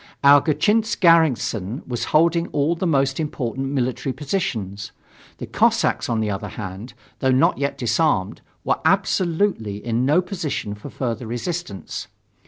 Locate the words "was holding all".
1.85-2.73